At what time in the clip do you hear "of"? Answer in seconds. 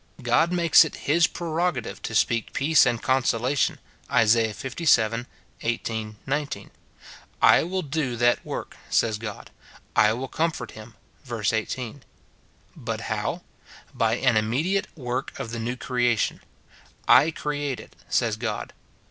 15.39-15.51